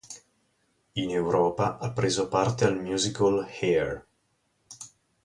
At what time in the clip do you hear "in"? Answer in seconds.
0.95-1.11